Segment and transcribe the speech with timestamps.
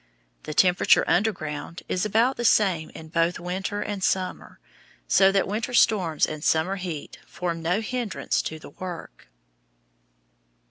[0.45, 4.59] The temperature underground is about the same in both winter and summer,
[5.07, 9.27] so that winter storms and summer heat form no hindrance to the work.